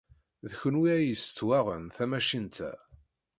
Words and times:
D 0.49 0.51
kenwi 0.59 0.89
ay 0.95 1.05
isettwaɣen 1.15 1.83
tamacint-a. 1.95 2.71